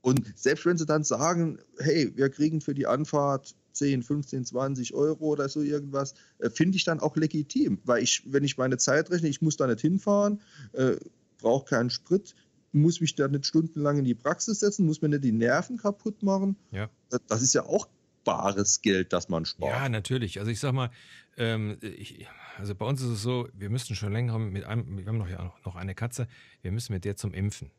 [0.00, 4.94] Und selbst wenn sie dann sagen, hey, wir kriegen für die Anfahrt 10, 15, 20
[4.94, 7.80] Euro oder so irgendwas, äh, finde ich dann auch legitim.
[7.84, 10.40] Weil ich, wenn ich meine Zeit rechne, ich muss da nicht hinfahren,
[10.72, 10.96] äh,
[11.38, 12.34] brauche keinen Sprit,
[12.72, 16.22] muss mich da nicht stundenlang in die Praxis setzen, muss mir nicht die Nerven kaputt
[16.22, 16.56] machen.
[16.70, 16.90] Ja.
[17.28, 17.88] Das ist ja auch
[18.24, 19.72] bares Geld, das man spart.
[19.72, 20.38] Ja, natürlich.
[20.38, 20.90] Also ich sag mal,
[21.36, 22.26] ähm, ich,
[22.58, 25.28] also bei uns ist es so, wir müssten schon länger mit einem, wir haben noch,
[25.28, 26.28] ja, noch eine Katze,
[26.62, 27.70] wir müssen mit der zum Impfen.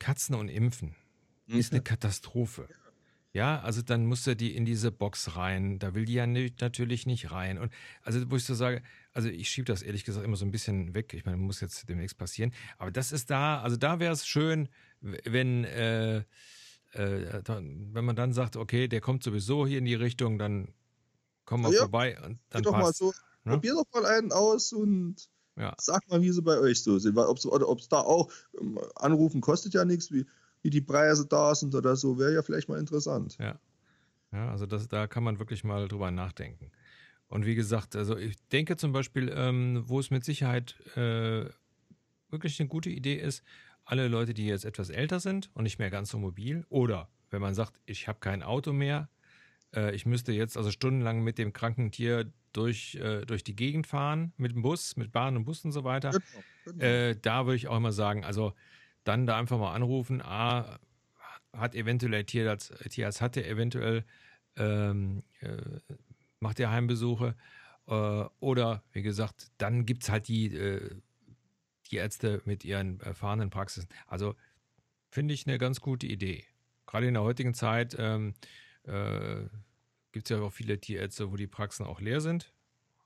[0.00, 0.96] Katzen und Impfen
[1.46, 1.58] mhm.
[1.58, 2.68] ist eine Katastrophe.
[3.32, 5.78] Ja, also dann muss er die in diese Box rein.
[5.78, 7.58] Da will die ja nicht, natürlich nicht rein.
[7.58, 8.82] Und also, wo ich so sage,
[9.12, 11.14] also ich schiebe das ehrlich gesagt immer so ein bisschen weg.
[11.14, 12.52] Ich meine, muss jetzt demnächst passieren.
[12.76, 14.68] Aber das ist da, also da wäre es schön,
[15.00, 16.24] wenn, äh,
[16.92, 20.74] äh, wenn man dann sagt, okay, der kommt sowieso hier in die Richtung, dann
[21.44, 22.82] kommen wir ja, vorbei und dann doch passt.
[22.82, 23.12] Mal so,
[23.44, 23.52] ne?
[23.52, 25.28] Probier doch mal einen aus und
[25.60, 25.74] ja.
[25.78, 27.16] sag mal, wie sie bei euch so sind.
[27.16, 27.38] Ob
[27.78, 30.26] es da auch ähm, anrufen kostet ja nichts, wie
[30.62, 33.36] wie die Preise da sind oder so, wäre ja vielleicht mal interessant.
[33.38, 33.58] Ja.
[34.32, 36.70] Ja, also das, da kann man wirklich mal drüber nachdenken.
[37.26, 41.46] Und wie gesagt, also ich denke zum Beispiel, ähm, wo es mit Sicherheit äh,
[42.28, 43.42] wirklich eine gute Idee ist,
[43.84, 47.40] alle Leute, die jetzt etwas älter sind und nicht mehr ganz so mobil, oder wenn
[47.40, 49.08] man sagt, ich habe kein Auto mehr,
[49.74, 53.86] äh, ich müsste jetzt also stundenlang mit dem kranken Tier durch, äh, durch die Gegend
[53.86, 56.10] fahren, mit dem Bus, mit Bahn und Bus und so weiter.
[56.10, 56.22] Genau,
[56.64, 56.84] genau.
[56.84, 58.54] Äh, da würde ich auch immer sagen, also
[59.04, 60.20] dann da einfach mal anrufen.
[60.22, 60.78] A,
[61.52, 64.04] hat eventuell Tierarzt, Tierarzt hat er eventuell,
[64.56, 65.56] ähm, äh,
[66.38, 67.34] macht er Heimbesuche.
[67.86, 70.96] Äh, oder wie gesagt, dann gibt es halt die, äh,
[71.90, 73.88] die Ärzte mit ihren erfahrenen Praxisen.
[74.06, 74.36] Also
[75.08, 76.44] finde ich eine ganz gute Idee.
[76.86, 78.34] Gerade in der heutigen Zeit ähm,
[78.84, 79.42] äh,
[80.12, 82.52] gibt es ja auch viele Tierärzte, wo die Praxen auch leer sind.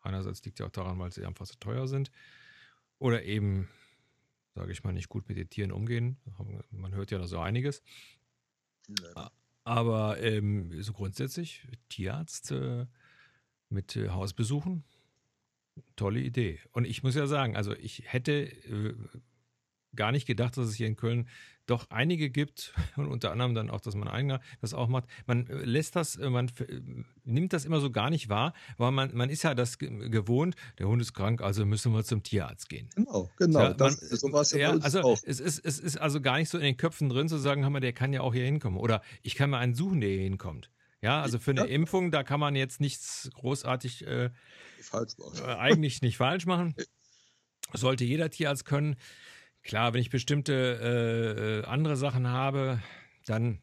[0.02, 2.10] Einerseits liegt ja auch daran, weil sie einfach so teuer sind.
[2.98, 3.68] Oder eben
[4.54, 6.16] sage ich mal, nicht gut mit den Tieren umgehen.
[6.70, 7.82] Man hört ja da so einiges.
[8.88, 9.30] Ja.
[9.64, 12.86] Aber ähm, so grundsätzlich, Tierarzt äh,
[13.68, 14.84] mit äh, Hausbesuchen,
[15.96, 16.60] tolle Idee.
[16.72, 18.94] Und ich muss ja sagen, also ich hätte, äh,
[19.94, 21.28] gar nicht gedacht, dass es hier in Köln
[21.66, 25.04] doch einige gibt und unter anderem dann auch, dass man eigener das auch macht.
[25.26, 26.80] Man äh, lässt das, äh, man äh,
[27.24, 30.88] nimmt das immer so gar nicht wahr, weil man, man ist ja das gewohnt, der
[30.88, 32.88] Hund ist krank, also müssen wir zum Tierarzt gehen.
[32.94, 33.60] Genau, genau.
[33.60, 35.18] Ja, das, man, sowas ja, also auch.
[35.24, 37.92] Es, ist, es ist also gar nicht so in den Köpfen drin zu sagen, der
[37.92, 38.78] kann ja auch hier hinkommen.
[38.78, 40.70] Oder ich kann mir einen suchen, der hier hinkommt.
[41.04, 41.66] Ja, also für eine ja.
[41.66, 44.30] Impfung, da kann man jetzt nichts großartig äh,
[44.80, 45.38] falsch machen.
[45.38, 46.74] Äh, eigentlich nicht falsch machen.
[47.74, 48.96] Sollte jeder Tierarzt können.
[49.64, 52.82] Klar, wenn ich bestimmte äh, äh, andere Sachen habe,
[53.24, 53.60] dann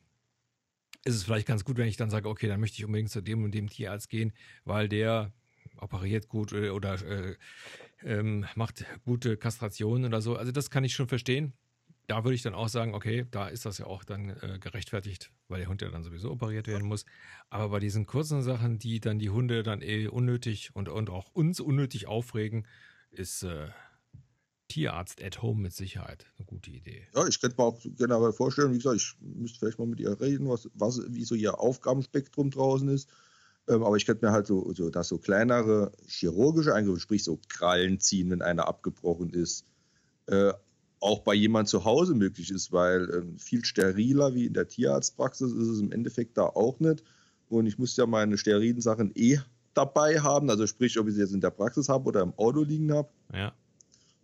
[1.06, 3.22] ist es vielleicht ganz gut, wenn ich dann sage, okay, dann möchte ich unbedingt zu
[3.22, 4.34] dem und dem Tierarzt gehen,
[4.66, 5.32] weil der
[5.78, 7.36] operiert gut oder, oder äh,
[8.04, 10.36] ähm, macht gute Kastrationen oder so.
[10.36, 11.54] Also das kann ich schon verstehen.
[12.08, 15.32] Da würde ich dann auch sagen, okay, da ist das ja auch dann äh, gerechtfertigt,
[15.48, 17.06] weil der Hund ja dann sowieso operiert werden muss.
[17.50, 21.30] Aber bei diesen kurzen Sachen, die dann die Hunde dann eh unnötig und, und auch
[21.34, 22.68] uns unnötig aufregen,
[23.12, 23.70] ist äh,
[24.72, 27.08] Tierarzt at home mit Sicherheit eine gute Idee.
[27.14, 30.20] Ja, ich könnte mir auch generell vorstellen, wie gesagt, ich müsste vielleicht mal mit ihr
[30.22, 33.10] reden, was, was, wie so ihr Aufgabenspektrum draußen ist.
[33.68, 37.38] Ähm, aber ich könnte mir halt so, so, dass so kleinere chirurgische Eingriffe, sprich so
[37.50, 39.66] Krallen ziehen, wenn einer abgebrochen ist,
[40.28, 40.54] äh,
[41.02, 45.52] auch bei jemand zu Hause möglich ist, weil äh, viel steriler wie in der Tierarztpraxis
[45.52, 47.04] ist es im Endeffekt da auch nicht.
[47.50, 49.40] Und ich muss ja meine sterilen Sachen eh
[49.74, 52.64] dabei haben, also sprich, ob ich sie jetzt in der Praxis habe oder im Auto
[52.64, 53.10] liegen habe.
[53.34, 53.54] Ja.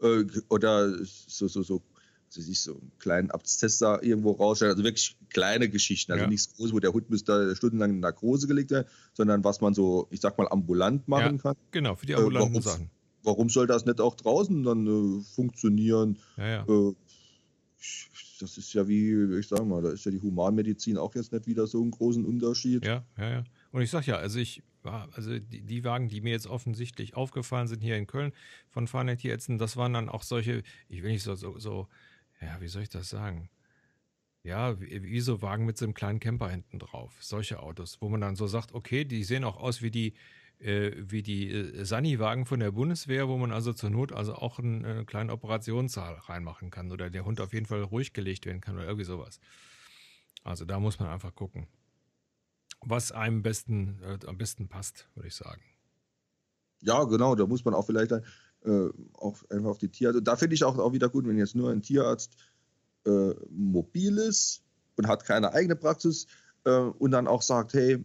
[0.02, 1.82] Äh, oder so, so, so,
[2.28, 4.72] also sich so einen kleinen Abszess da irgendwo rausstellen.
[4.72, 6.12] Also wirklich kleine Geschichten.
[6.12, 6.30] Also ja.
[6.30, 10.08] nichts Großes, wo der Hund müsste stundenlang in Narkose gelegt werden, sondern was man so,
[10.12, 11.56] ich sag mal, ambulant machen ja, kann.
[11.72, 12.90] Genau, für die äh, ambulanten äh, Sachen.
[13.24, 16.18] Warum soll das nicht auch draußen dann äh, funktionieren?
[16.38, 16.66] Ja, ja.
[16.68, 16.94] Äh,
[18.40, 21.48] das ist ja wie, ich sag mal, da ist ja die Humanmedizin auch jetzt nicht
[21.48, 22.86] wieder so einen großen Unterschied.
[22.86, 23.44] Ja, ja, ja.
[23.78, 27.68] Und ich sag ja, also ich also die, die, Wagen, die mir jetzt offensichtlich aufgefallen
[27.68, 28.34] sind hier in Köln
[28.70, 31.88] von Fahrnet Tierärzten, das waren dann auch solche, ich will nicht so, so, so,
[32.42, 33.52] ja, wie soll ich das sagen?
[34.42, 37.18] Ja, wie, wie so Wagen mit so einem kleinen Camper hinten drauf.
[37.20, 40.16] Solche Autos, wo man dann so sagt, okay, die sehen auch aus wie die,
[40.58, 44.58] äh, wie die äh, Sani-Wagen von der Bundeswehr, wo man also zur Not also auch
[44.58, 48.60] einen, einen kleinen Operationssaal reinmachen kann oder der Hund auf jeden Fall ruhig gelegt werden
[48.60, 49.40] kann oder irgendwie sowas.
[50.44, 51.68] Also da muss man einfach gucken
[52.82, 55.62] was einem besten, äh, am besten passt, würde ich sagen.
[56.82, 58.22] Ja, genau, da muss man auch vielleicht äh,
[59.14, 60.22] auch einfach auf die Tierärzte.
[60.22, 62.36] Da finde ich auch, auch wieder gut, wenn jetzt nur ein Tierarzt
[63.06, 64.64] äh, mobil ist
[64.96, 66.28] und hat keine eigene Praxis
[66.66, 68.04] äh, und dann auch sagt, hey,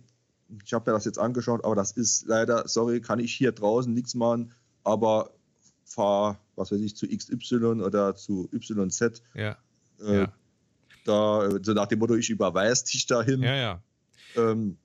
[0.64, 3.92] ich habe mir das jetzt angeschaut, aber das ist leider, sorry, kann ich hier draußen
[3.92, 4.52] nichts machen,
[4.84, 5.32] aber
[5.84, 9.22] fahr, was weiß ich, zu XY oder zu YZ.
[9.34, 9.56] Ja.
[10.00, 10.32] Äh, ja.
[11.04, 13.42] Da, so nach dem Motto, ich überweise dich dahin.
[13.42, 13.82] Ja, ja.
[14.36, 14.78] Ähm,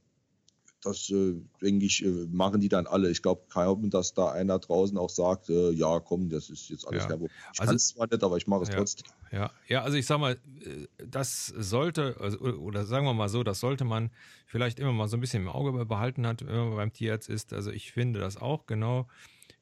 [0.84, 3.10] das, äh, denke ich, äh, machen die dann alle.
[3.10, 6.88] Ich glaube kaum, dass da einer draußen auch sagt, äh, ja, komm, das ist jetzt
[6.88, 7.10] alles ja.
[7.10, 7.38] kein Problem.
[7.54, 9.08] Ich also, kann es zwar nicht, aber ich mache es ja, trotzdem.
[9.32, 9.52] Ja.
[9.68, 13.60] ja, also ich sag mal, äh, das sollte, also, oder sagen wir mal so, das
[13.60, 14.12] sollte man
[14.46, 17.54] vielleicht immer mal so ein bisschen im Auge behalten hat, wenn man beim Tierarzt ist.
[17.54, 19.08] Also ich finde das auch genau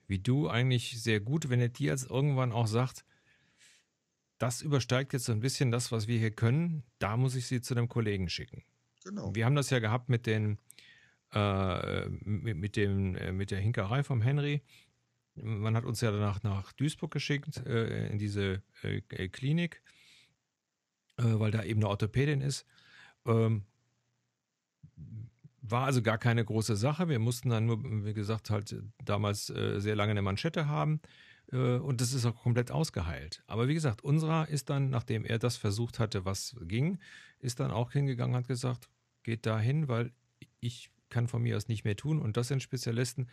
[0.07, 3.05] wie du eigentlich sehr gut, wenn der Tierarzt irgendwann auch sagt,
[4.37, 7.61] das übersteigt jetzt so ein bisschen das, was wir hier können, da muss ich sie
[7.61, 8.63] zu einem Kollegen schicken.
[9.05, 9.33] Genau.
[9.33, 10.59] Wir haben das ja gehabt mit den
[11.35, 14.61] äh, mit, mit, dem, äh, mit der Hinkerei vom Henry.
[15.35, 19.83] Man hat uns ja danach nach Duisburg geschickt, äh, in diese äh, Klinik,
[21.17, 22.65] äh, weil da eben eine Orthopädin ist.
[23.25, 23.65] Ähm,
[25.61, 27.09] war also gar keine große Sache.
[27.09, 31.01] Wir mussten dann nur, wie gesagt, halt damals äh, sehr lange eine Manschette haben
[31.51, 33.43] und das ist auch komplett ausgeheilt.
[33.45, 36.97] Aber wie gesagt, unserer ist dann, nachdem er das versucht hatte, was ging,
[37.37, 38.89] ist dann auch hingegangen und hat gesagt,
[39.25, 40.11] geht dahin, weil
[40.61, 42.21] ich kann von mir aus nicht mehr tun.
[42.21, 43.27] Und das sind Spezialisten.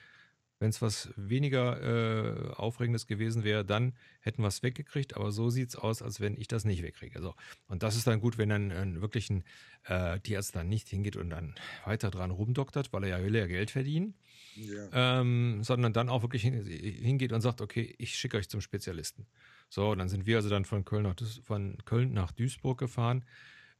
[0.58, 5.16] Wenn es was weniger äh, Aufregendes gewesen wäre, dann hätten wir es weggekriegt.
[5.16, 7.20] Aber so sieht es aus, als wenn ich das nicht wegkriege.
[7.20, 7.34] So.
[7.66, 9.42] Und das ist dann gut, wenn dann äh, wirklich ein
[9.84, 13.46] äh, Tierarzt dann nicht hingeht und dann weiter dran rumdoktert, weil er ja will ja
[13.46, 14.14] Geld verdienen.
[14.54, 15.20] Ja.
[15.20, 19.26] Ähm, sondern dann auch wirklich hingeht und sagt, okay, ich schicke euch zum Spezialisten.
[19.68, 23.24] So, dann sind wir also dann von Köln nach, von Köln nach Duisburg gefahren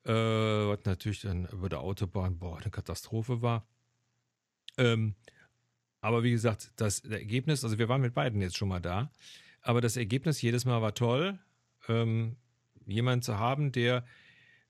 [0.05, 3.67] äh, was natürlich dann über der Autobahn, boah, eine Katastrophe war.
[4.79, 5.15] Ähm,
[6.01, 9.11] aber wie gesagt, das Ergebnis, also wir waren mit beiden jetzt schon mal da,
[9.61, 11.39] aber das Ergebnis jedes Mal war toll,
[11.89, 12.37] ähm,
[12.87, 14.05] jemanden zu haben, der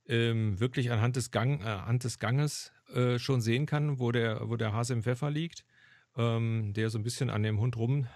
[0.07, 4.49] ähm, wirklich anhand des, Gang, äh, anhand des Ganges äh, schon sehen kann, wo der,
[4.49, 5.65] wo der Hase im Pfeffer liegt,
[6.17, 8.07] ähm, der so ein bisschen an dem Hund rum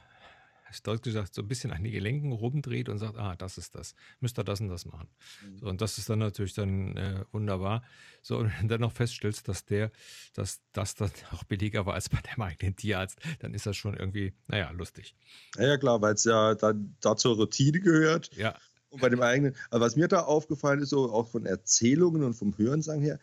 [0.82, 3.94] deutsch gesagt, so ein bisschen an die Gelenken rumdreht und sagt, ah, das ist das,
[4.20, 5.08] müsst ihr das und das machen.
[5.42, 5.58] Mhm.
[5.58, 7.82] So, und das ist dann natürlich dann äh, wunderbar.
[8.22, 9.90] So, und wenn du dann noch feststellst, dass der,
[10.34, 13.96] dass das dann auch billiger war als bei dem eigenen Tierarzt, dann ist das schon
[13.96, 15.14] irgendwie, naja, lustig.
[15.56, 18.34] Ja, ja klar, weil es ja dann da zur Routine gehört.
[18.36, 18.56] Ja.
[18.90, 19.54] und bei dem eigenen.
[19.70, 23.18] Aber was mir da aufgefallen ist, so auch von Erzählungen und vom Hörensagen her,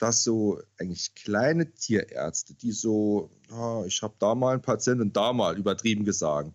[0.00, 5.32] dass so eigentlich kleine Tierärzte, die so, oh, ich habe da mal einen Patienten da
[5.32, 6.52] mal übertrieben gesagt,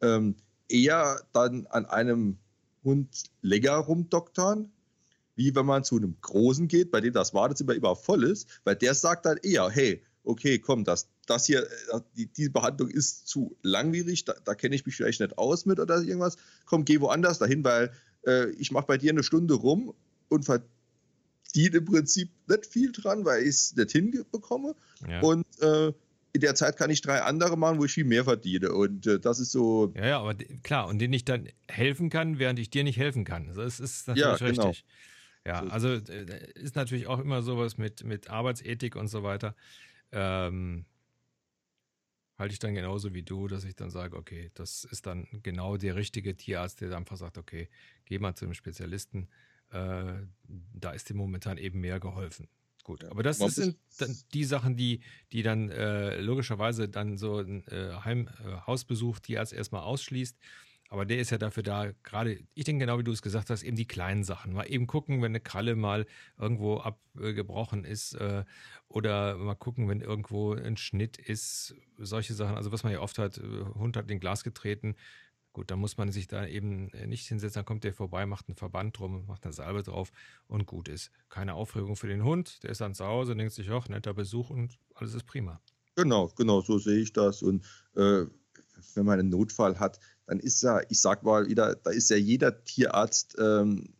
[0.00, 0.36] ähm,
[0.68, 2.38] eher dann an einem
[2.84, 4.70] Hund länger rumdoktern,
[5.36, 8.76] wie wenn man zu einem Großen geht, bei dem das Wartezimmer immer voll ist, weil
[8.76, 13.26] der sagt dann eher, hey, okay, komm, das, das hier, äh, die, die Behandlung ist
[13.26, 16.36] zu langwierig, da, da kenne ich mich vielleicht nicht aus mit oder irgendwas,
[16.66, 17.90] komm, geh woanders dahin, weil
[18.26, 19.94] äh, ich mache bei dir eine Stunde rum
[20.28, 24.74] und verdiene im Prinzip nicht viel dran, weil ich es nicht hinbekomme.
[25.08, 25.20] Ja.
[25.20, 25.92] Und äh,
[26.32, 28.72] in der Zeit kann ich drei andere machen, wo ich viel mehr verdiene.
[28.72, 29.92] Und äh, das ist so.
[29.96, 33.24] Ja, ja, aber klar, und denen ich dann helfen kann, während ich dir nicht helfen
[33.24, 33.48] kann.
[33.48, 34.66] Also das ist natürlich ja, genau.
[34.68, 34.84] richtig.
[35.46, 39.56] Ja, also äh, ist natürlich auch immer sowas mit, mit Arbeitsethik und so weiter.
[40.12, 40.84] Ähm,
[42.38, 45.76] halte ich dann genauso wie du, dass ich dann sage, okay, das ist dann genau
[45.76, 47.68] der richtige Tierarzt, der dann einfach sagt, okay,
[48.04, 49.28] geh mal zu einem Spezialisten.
[49.70, 50.12] Äh,
[50.48, 52.48] da ist dir momentan eben mehr geholfen.
[52.84, 55.00] Gut, aber das sind dann die Sachen, die,
[55.32, 60.38] die dann äh, logischerweise dann so ein äh, Heim, äh, Hausbesuch Tierarzt erstmal ausschließt.
[60.92, 63.62] Aber der ist ja dafür da, gerade, ich denke genau wie du es gesagt hast,
[63.62, 64.52] eben die kleinen Sachen.
[64.52, 66.04] Mal eben gucken, wenn eine Kralle mal
[66.36, 68.44] irgendwo abgebrochen ist äh,
[68.88, 72.56] oder mal gucken, wenn irgendwo ein Schnitt ist, solche Sachen.
[72.56, 73.42] Also was man ja oft hat, äh,
[73.76, 74.96] Hund hat den Glas getreten.
[75.52, 78.48] Gut, dann muss man sich da eben äh, nicht hinsetzen, dann kommt der vorbei, macht
[78.48, 80.12] einen Verband drum, macht eine Salbe drauf
[80.46, 81.10] und gut ist.
[81.28, 84.50] Keine Aufregung für den Hund, der ist dann zu Hause, denkt sich, ach, netter Besuch
[84.50, 85.60] und alles ist prima.
[85.96, 87.42] Genau, genau, so sehe ich das.
[87.42, 87.64] Und
[87.96, 88.26] äh,
[88.94, 92.16] wenn man einen Notfall hat, dann ist ja, ich sag mal wieder, da ist ja
[92.16, 93.92] jeder Tierarzt ähm,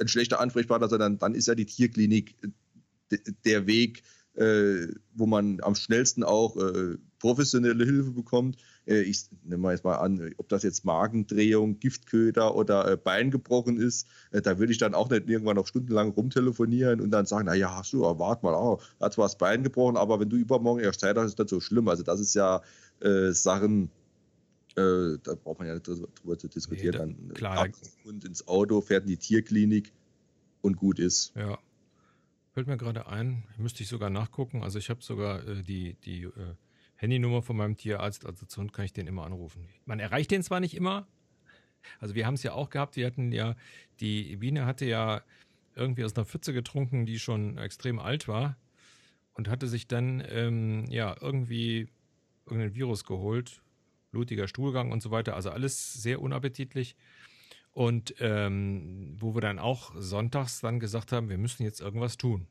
[0.00, 2.36] ein schlechter Ansprechpartner, sondern dann ist ja die Tierklinik
[3.10, 4.04] äh, der Weg,
[4.34, 8.56] äh, wo man am schnellsten auch äh, professionelle Hilfe bekommt.
[8.86, 13.30] Äh, ich nehme mal jetzt mal an, ob das jetzt Magendrehung, Giftköder oder äh, Bein
[13.30, 17.26] gebrochen ist, äh, da würde ich dann auch nicht irgendwann noch stundenlang rumtelefonieren und dann
[17.26, 20.36] sagen, naja, hast du, warte mal, oh, hat zwar das Bein gebrochen, aber wenn du
[20.36, 21.88] übermorgen erst Zeit hast, ist das so schlimm.
[21.88, 22.62] Also das ist ja
[23.32, 23.90] Sachen,
[24.76, 26.92] äh, da braucht man ja nicht drüber zu diskutieren.
[26.92, 27.68] Nee, da, dann klar.
[28.04, 29.92] Und ins Auto, fährt in die Tierklinik
[30.62, 31.32] und gut ist.
[31.36, 31.58] Ja.
[32.52, 34.62] Fällt mir gerade ein, müsste ich sogar nachgucken.
[34.62, 36.54] Also ich habe sogar äh, die, die äh,
[36.96, 39.68] Handynummer von meinem Tierarzt, also zur Hund kann ich den immer anrufen.
[39.86, 41.06] Man erreicht den zwar nicht immer,
[41.98, 43.56] also wir haben es ja auch gehabt, wir hatten ja,
[44.00, 45.22] die Biene hatte ja
[45.74, 48.56] irgendwie aus einer Pfütze getrunken, die schon extrem alt war
[49.34, 51.88] und hatte sich dann ähm, ja irgendwie
[52.46, 53.62] irgendein Virus geholt,
[54.10, 55.34] blutiger Stuhlgang und so weiter.
[55.34, 56.96] Also alles sehr unappetitlich.
[57.72, 62.46] Und ähm, wo wir dann auch sonntags dann gesagt haben, wir müssen jetzt irgendwas tun.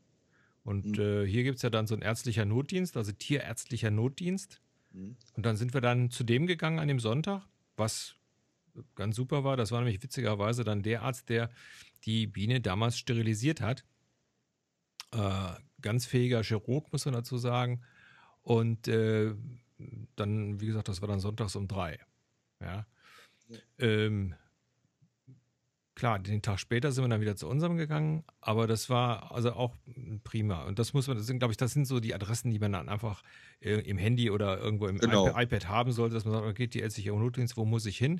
[0.63, 1.03] Und mhm.
[1.03, 4.61] äh, hier gibt es ja dann so ein ärztlicher Notdienst, also tierärztlicher Notdienst.
[4.91, 5.17] Mhm.
[5.33, 7.43] Und dann sind wir dann zu dem gegangen an dem Sonntag,
[7.77, 8.15] was
[8.95, 9.57] ganz super war.
[9.57, 11.49] Das war nämlich witzigerweise dann der Arzt, der
[12.05, 13.85] die Biene damals sterilisiert hat.
[15.13, 17.81] Äh, ganz fähiger Chirurg, muss man dazu sagen.
[18.41, 19.35] Und äh,
[20.15, 21.99] dann, wie gesagt, das war dann sonntags um drei.
[22.59, 22.85] Ja.
[23.49, 23.57] ja.
[23.79, 24.35] Ähm,
[26.01, 29.51] klar, den Tag später sind wir dann wieder zu unserem gegangen, aber das war also
[29.51, 29.75] auch
[30.23, 30.63] prima.
[30.63, 32.71] Und das muss man, das sind, glaube ich, das sind so die Adressen, die man
[32.71, 33.21] dann einfach
[33.59, 35.27] äh, im Handy oder irgendwo im genau.
[35.27, 38.19] iPad, iPad, haben sollte, dass man sagt, okay, die ärztliche Notdienst, wo muss ich hin?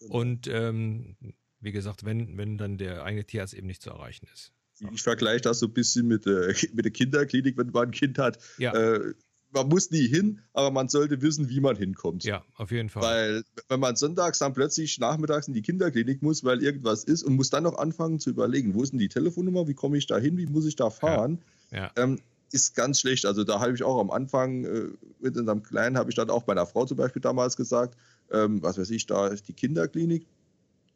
[0.00, 0.14] Genau.
[0.14, 1.16] Und ähm,
[1.60, 4.54] wie gesagt, wenn, wenn dann der eigene Tierarzt eben nicht zu erreichen ist.
[4.90, 8.16] Ich vergleiche das so ein bisschen mit, äh, mit der Kinderklinik, wenn man ein Kind
[8.18, 8.38] hat.
[8.56, 8.72] Ja.
[8.72, 9.12] Äh,
[9.50, 12.24] man muss nie hin, aber man sollte wissen, wie man hinkommt.
[12.24, 13.02] Ja, auf jeden Fall.
[13.02, 17.34] Weil wenn man sonntags dann plötzlich nachmittags in die Kinderklinik muss, weil irgendwas ist und
[17.34, 20.18] muss dann noch anfangen zu überlegen, wo ist denn die Telefonnummer, wie komme ich da
[20.18, 21.78] hin, wie muss ich da fahren, ja.
[21.78, 21.90] Ja.
[21.96, 22.18] Ähm,
[22.50, 23.26] ist ganz schlecht.
[23.26, 24.88] Also da habe ich auch am Anfang äh,
[25.20, 27.96] mit unserem Kleinen, habe ich dann auch meiner Frau zum Beispiel damals gesagt,
[28.30, 30.26] ähm, was weiß ich, da ist die Kinderklinik.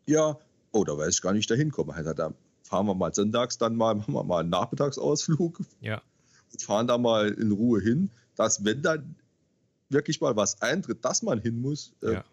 [0.06, 0.38] Ja,
[0.72, 1.94] oh, da weiß ich gar nicht, da hinkomme.
[1.94, 5.60] Also, da fahren wir mal sonntags dann mal, machen wir mal einen Nachmittagsausflug.
[5.80, 6.02] Ja.
[6.52, 9.16] Und fahren da mal in Ruhe hin dass wenn dann
[9.88, 12.24] wirklich mal was eintritt, dass man hin muss, äh, ja.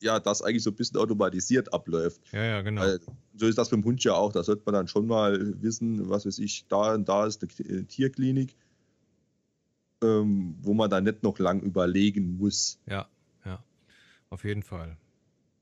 [0.00, 2.20] ja, das eigentlich so ein bisschen automatisiert abläuft.
[2.32, 2.82] Ja, ja, genau.
[2.82, 3.00] Weil,
[3.36, 4.32] so ist das beim Hund ja auch.
[4.32, 7.86] Da sollte man dann schon mal wissen, was weiß ich, da und da ist eine
[7.86, 8.56] Tierklinik,
[10.02, 12.78] ähm, wo man dann nicht noch lang überlegen muss.
[12.86, 13.08] Ja,
[13.44, 13.62] ja,
[14.30, 14.96] auf jeden Fall.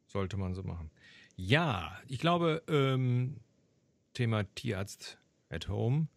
[0.06, 0.90] Sollte man so machen.
[1.36, 3.36] Ja, ich glaube, ähm,
[4.12, 5.18] Thema Tierarzt
[5.48, 6.08] at Home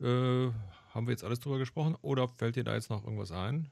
[0.00, 0.50] äh,
[0.98, 3.70] haben wir jetzt alles drüber gesprochen oder fällt dir da jetzt noch irgendwas ein?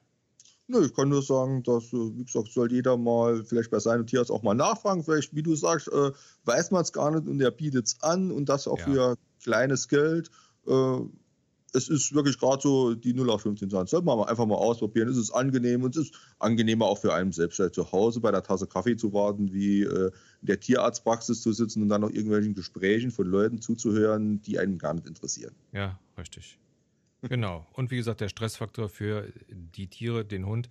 [0.68, 4.06] Nö, ich kann nur sagen, dass, äh, wie gesagt, soll jeder mal vielleicht bei seinem
[4.06, 5.02] Tierarzt auch mal nachfragen.
[5.02, 6.12] Vielleicht, wie du sagst, äh,
[6.44, 8.84] weiß man es gar nicht und er bietet es an und das auch ja.
[8.84, 10.30] für kleines Geld.
[10.66, 11.00] Äh,
[11.72, 13.86] es ist wirklich gerade so die 0 auf 15 Zahlen.
[13.86, 15.08] Sollte man einfach mal ausprobieren.
[15.08, 18.42] Es ist angenehm und es ist angenehmer auch für einen selbst zu Hause bei der
[18.42, 20.10] Tasse Kaffee zu warten, wie äh,
[20.40, 24.78] in der Tierarztpraxis zu sitzen und dann noch irgendwelchen Gesprächen von Leuten zuzuhören, die einen
[24.78, 25.54] gar nicht interessieren.
[25.72, 26.58] Ja, richtig.
[27.22, 27.66] Genau.
[27.72, 30.68] Und wie gesagt, der Stressfaktor für die Tiere, den Hund,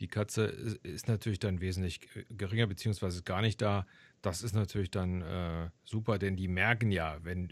[0.00, 0.46] die Katze
[0.82, 2.00] ist natürlich dann wesentlich
[2.30, 3.86] geringer, beziehungsweise gar nicht da.
[4.20, 7.48] Das ist natürlich dann äh, super, denn die merken ja, wenn,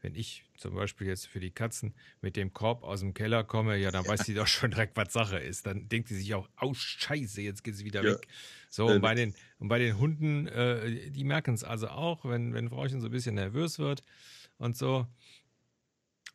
[0.00, 3.76] wenn ich zum Beispiel jetzt für die Katzen mit dem Korb aus dem Keller komme,
[3.76, 5.66] ja, dann weiß sie doch schon direkt, was Sache ist.
[5.66, 8.12] Dann denkt sie sich auch, oh Scheiße, jetzt geht sie wieder ja.
[8.12, 8.28] weg.
[8.68, 12.54] So, und bei den, und bei den Hunden, äh, die merken es also auch, wenn,
[12.54, 14.04] wenn Frauchen so ein bisschen nervös wird
[14.58, 15.06] und so.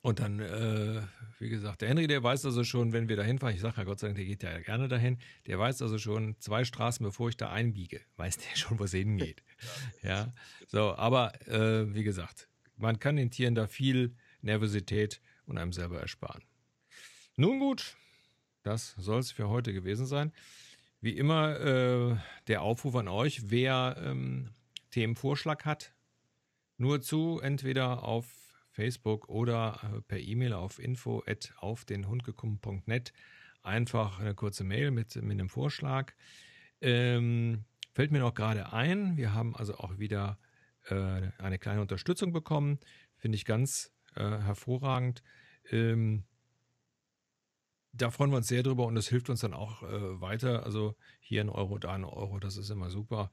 [0.05, 1.01] Und dann, äh,
[1.39, 3.85] wie gesagt, der Henry, der weiß also schon, wenn wir da hinfahren, ich sage ja
[3.85, 7.29] Gott sei Dank, der geht ja gerne dahin, der weiß also schon zwei Straßen, bevor
[7.29, 9.41] ich da einbiege, weiß der schon, wo es hingeht.
[10.03, 10.31] ja,
[10.67, 15.99] so, aber äh, wie gesagt, man kann den Tieren da viel Nervosität und einem selber
[15.99, 16.43] ersparen.
[17.35, 17.97] Nun gut,
[18.61, 20.33] das soll es für heute gewesen sein.
[21.01, 22.15] Wie immer äh,
[22.45, 24.51] der Aufruf an euch, wer ähm,
[24.91, 25.95] Themenvorschlag hat,
[26.77, 28.44] nur zu entweder auf
[28.75, 31.23] Facebook oder äh, per E-Mail auf info
[31.57, 33.13] auf den Hundgekommen.net
[33.63, 36.13] einfach eine kurze Mail mit, mit einem Vorschlag.
[36.81, 40.37] Ähm, fällt mir noch gerade ein, wir haben also auch wieder
[40.89, 42.79] äh, eine kleine Unterstützung bekommen.
[43.15, 45.23] Finde ich ganz äh, hervorragend.
[45.71, 46.25] Ähm,
[47.93, 50.63] da freuen wir uns sehr drüber und das hilft uns dann auch äh, weiter.
[50.63, 53.31] Also hier ein Euro, da ein Euro, das ist immer super.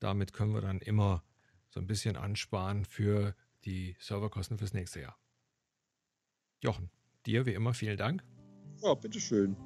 [0.00, 1.22] Damit können wir dann immer
[1.68, 5.18] so ein bisschen ansparen für die Serverkosten fürs nächste Jahr.
[6.60, 6.90] Jochen,
[7.26, 8.22] dir wie immer vielen Dank.
[8.82, 9.56] Ja, bitteschön.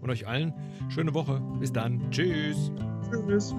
[0.00, 0.52] Und euch allen
[0.90, 1.40] schöne Woche.
[1.60, 2.10] Bis dann.
[2.10, 2.72] Tschüss.
[3.10, 3.54] Tschüss.